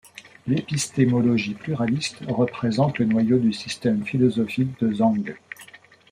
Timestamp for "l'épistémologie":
0.47-1.53